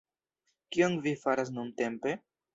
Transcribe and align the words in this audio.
Kion 0.75 0.95
vi 1.03 1.13
faras 1.25 1.53
nuntempe? 1.59 2.17